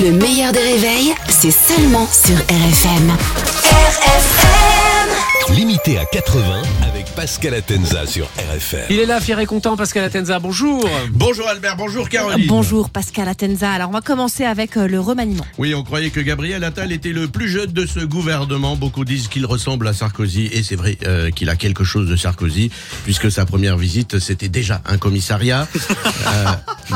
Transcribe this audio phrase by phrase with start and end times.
[0.00, 3.10] Le meilleur des réveils, c'est seulement sur RFM.
[3.62, 8.86] RFM Limité à 80 avec Pascal Atenza sur RFM.
[8.88, 10.38] Il est là, fier et content, Pascal Atenza.
[10.38, 10.88] Bonjour.
[11.10, 12.46] Bonjour Albert, bonjour Caroline.
[12.46, 13.70] Bonjour Pascal Atenza.
[13.70, 15.44] Alors on va commencer avec euh, le remaniement.
[15.58, 18.76] Oui, on croyait que Gabriel Attal était le plus jeune de ce gouvernement.
[18.76, 22.16] Beaucoup disent qu'il ressemble à Sarkozy et c'est vrai euh, qu'il a quelque chose de
[22.16, 22.70] Sarkozy
[23.04, 25.68] puisque sa première visite c'était déjà un commissariat.
[26.28, 26.46] Euh,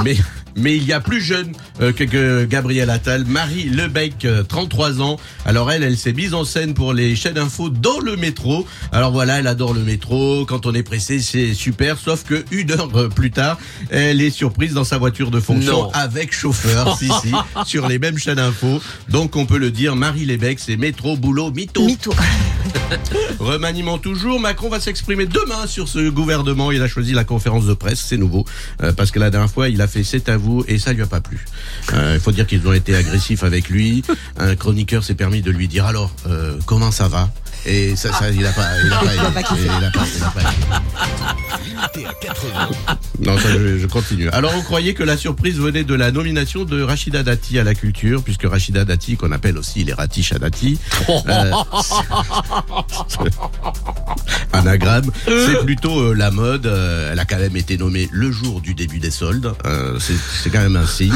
[0.04, 0.16] mais
[0.56, 5.00] mais il y a plus jeune euh, que, que Gabriel Attal, Marie Lebec, euh, 33
[5.02, 5.18] ans.
[5.44, 8.66] Alors elle, elle s'est mise en scène pour les chaînes info dans le métro.
[8.92, 10.44] Alors voilà, elle adore le métro.
[10.46, 11.98] Quand on est pressé, c'est super.
[11.98, 13.58] Sauf que une heure euh, plus tard,
[13.90, 15.90] elle est surprise dans sa voiture de fonction Non.
[15.92, 17.32] avec chauffeur, si si,
[17.66, 18.80] sur les mêmes chaînes info.
[19.08, 21.84] Donc on peut le dire, Marie Lebec, c'est métro, boulot, mytho.
[21.84, 22.12] Mytho.
[23.38, 24.40] Remaniement toujours.
[24.40, 26.72] Macron va s'exprimer demain sur ce gouvernement.
[26.72, 28.44] Il a choisi la conférence de presse, c'est nouveau,
[28.82, 30.36] euh, parce que la dernière fois, il a fait c'est à
[30.68, 31.38] et ça lui a pas plu.
[31.92, 34.02] Euh, Il faut dire qu'ils ont été agressifs avec lui.
[34.36, 37.30] Un chroniqueur s'est permis de lui dire alors euh, comment ça va?
[37.66, 40.06] Et ça, ça, il a pas, il a pas, il a pas, il a pas,
[40.16, 40.52] il a pas-
[41.64, 42.68] Limité à 80
[43.24, 44.28] Non, ça, je, je continue.
[44.30, 47.74] Alors, on croyait que la surprise venait de la nomination de Rachida Dati à la
[47.74, 50.78] culture, puisque Rachida Dati, qu'on appelle aussi les Raticha Dati,
[51.28, 51.52] euh,
[54.52, 56.66] anagramme, c'est plutôt euh, la mode.
[56.66, 59.52] Euh, elle a quand même été nommée le jour du début des soldes.
[59.66, 61.12] Euh, c'est c'est quand même un signe.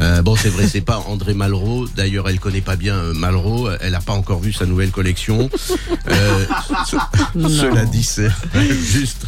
[0.00, 1.86] Euh, bon, c'est vrai, c'est pas André Malraux.
[1.96, 3.68] D'ailleurs, elle connaît pas bien euh, Malraux.
[3.80, 5.50] Elle a pas encore vu sa nouvelle collection.
[6.08, 6.46] Euh,
[6.86, 8.30] ce- cela dit, c'est
[8.80, 9.26] juste.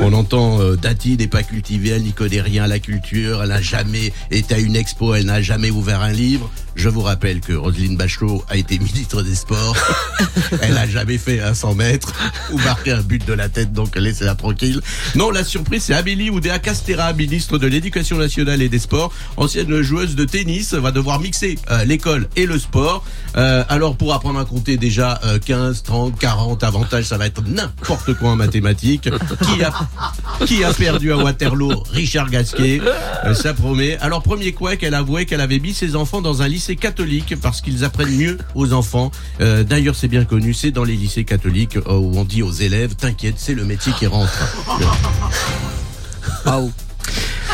[0.00, 3.48] On entend euh, Dati n'est pas cultivée, elle n'y connaît rien à la culture, elle
[3.48, 6.50] n'a jamais été à une expo, elle n'a jamais ouvert un livre.
[6.76, 9.76] Je vous rappelle que Roselyne Bachelot a été ministre des Sports.
[10.62, 12.12] elle n'a jamais fait un 100 mètres
[12.52, 14.80] ou marqué un but de la tête, donc laissez-la tranquille.
[15.14, 19.80] Non, la surprise, c'est Amélie Oudéa Castera, ministre de l'Éducation nationale et des Sports, ancienne
[19.80, 23.04] joueuse de tennis, va devoir mixer euh, l'école et le sport.
[23.36, 27.42] Euh, alors, pour apprendre à compter déjà euh, 15, 30, 40 avantages, ça va être
[27.46, 29.08] n'importe quoi en mathématiques.
[29.42, 32.80] Qui a, qui a perdu à Waterloo Richard Gasquet.
[33.24, 33.96] Euh, ça promet.
[33.98, 37.60] Alors, premier quoi qu'elle avouait qu'elle avait mis ses enfants dans un lycée catholique parce
[37.60, 39.10] qu'ils apprennent mieux aux enfants.
[39.40, 42.52] Euh, D'ailleurs, c'est bien connu, c'est dans les lycées catholiques euh, où on dit aux
[42.52, 44.32] élèves, t'inquiète, c'est le métier qui rentre.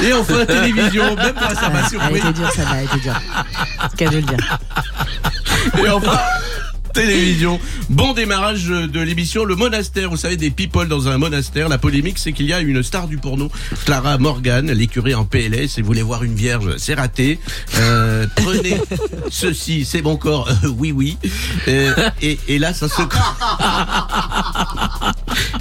[0.02, 2.18] Et enfin, télévision, même moi, ça m'a Elle a surpris.
[2.18, 3.20] été dure, ça va, elle été dure.
[3.98, 4.58] C'est de le dire.
[5.84, 6.18] Et enfin,
[6.92, 7.58] télévision.
[7.88, 10.10] Bon démarrage de l'émission Le Monastère.
[10.10, 11.68] Vous savez, des people dans un monastère.
[11.68, 13.50] La polémique, c'est qu'il y a une star du porno,
[13.84, 15.78] Clara Morgan, l'écurée en PLS.
[15.78, 17.38] Et vous voulez voir une vierge, c'est raté.
[17.78, 18.80] Euh, prenez
[19.30, 20.48] ceci, c'est mon corps.
[20.48, 21.16] Euh, oui, oui.
[21.68, 23.02] Euh, et, et là, ça se...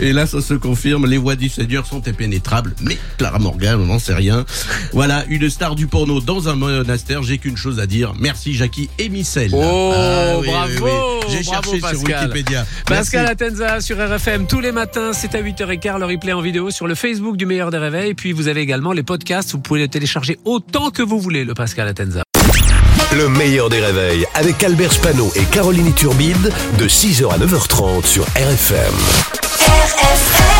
[0.02, 3.86] Et là, ça se confirme, les voix du Seigneur sont impénétrables, mais Clara Morgan, on
[3.86, 4.46] n'en sait rien.
[4.94, 8.14] Voilà, une star du porno dans un monastère, j'ai qu'une chose à dire.
[8.20, 9.52] Merci Jackie et Michel.
[9.54, 11.28] Oh, Ah, oui, bravo, oui, oui.
[11.30, 12.30] J'ai cherché sur Pascal.
[12.30, 12.66] Wikipédia.
[12.88, 13.44] Pascal Merci.
[13.44, 16.96] Atenza sur RFM tous les matins, c'est à 8h15, le replay en vidéo sur le
[16.96, 18.16] Facebook du meilleur des réveils.
[18.16, 21.54] Puis vous avez également les podcasts, vous pouvez le télécharger autant que vous voulez, le
[21.54, 22.24] Pascal Atenza.
[23.16, 28.24] Le meilleur des réveils avec Albert Spano et Caroline Turbide de 6h à 9h30 sur
[28.36, 29.41] RFM.
[29.70, 30.51] RFM